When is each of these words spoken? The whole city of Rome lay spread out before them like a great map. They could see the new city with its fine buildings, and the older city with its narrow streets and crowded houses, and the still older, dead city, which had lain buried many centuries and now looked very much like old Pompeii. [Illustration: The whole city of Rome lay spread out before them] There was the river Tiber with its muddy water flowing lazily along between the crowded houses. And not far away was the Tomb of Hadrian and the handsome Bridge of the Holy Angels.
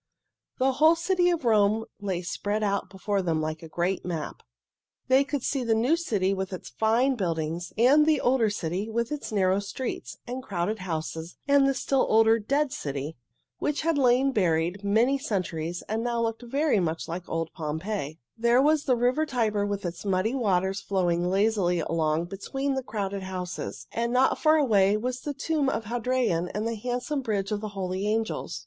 The 0.57 0.71
whole 0.71 0.95
city 0.95 1.29
of 1.29 1.45
Rome 1.45 1.85
lay 1.99 2.23
spread 2.23 2.63
out 2.63 2.89
before 2.89 3.21
them 3.21 3.39
like 3.39 3.61
a 3.61 3.67
great 3.69 4.03
map. 4.03 4.41
They 5.09 5.23
could 5.23 5.43
see 5.43 5.63
the 5.63 5.75
new 5.75 5.95
city 5.95 6.33
with 6.33 6.51
its 6.51 6.69
fine 6.71 7.13
buildings, 7.13 7.71
and 7.77 8.07
the 8.07 8.19
older 8.19 8.49
city 8.49 8.89
with 8.89 9.11
its 9.11 9.31
narrow 9.31 9.59
streets 9.59 10.17
and 10.25 10.41
crowded 10.41 10.79
houses, 10.79 11.37
and 11.47 11.67
the 11.69 11.75
still 11.75 12.07
older, 12.09 12.39
dead 12.39 12.71
city, 12.71 13.15
which 13.59 13.81
had 13.81 13.99
lain 13.99 14.31
buried 14.31 14.83
many 14.83 15.19
centuries 15.19 15.83
and 15.87 16.03
now 16.03 16.19
looked 16.19 16.41
very 16.41 16.79
much 16.79 17.07
like 17.07 17.29
old 17.29 17.53
Pompeii. 17.53 18.17
[Illustration: 18.17 18.17
The 18.39 18.49
whole 18.59 18.75
city 18.77 18.91
of 18.93 18.97
Rome 18.97 19.05
lay 19.05 19.13
spread 19.13 19.21
out 19.21 19.21
before 19.21 19.39
them] 19.45 19.49
There 19.53 19.53
was 19.53 19.53
the 19.53 19.53
river 19.53 19.53
Tiber 19.63 19.65
with 19.67 19.85
its 19.85 20.03
muddy 20.05 20.33
water 20.33 20.73
flowing 20.73 21.29
lazily 21.29 21.79
along 21.81 22.25
between 22.25 22.73
the 22.73 22.81
crowded 22.81 23.21
houses. 23.21 23.85
And 23.91 24.11
not 24.11 24.39
far 24.39 24.55
away 24.55 24.97
was 24.97 25.19
the 25.21 25.35
Tomb 25.35 25.69
of 25.69 25.85
Hadrian 25.85 26.47
and 26.55 26.67
the 26.67 26.73
handsome 26.73 27.21
Bridge 27.21 27.51
of 27.51 27.61
the 27.61 27.69
Holy 27.77 28.07
Angels. 28.07 28.59